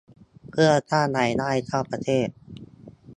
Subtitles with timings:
[0.49, 2.27] เพื่อสร้างรายได้เข้าประเทศ